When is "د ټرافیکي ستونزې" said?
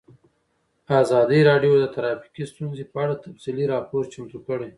1.79-2.83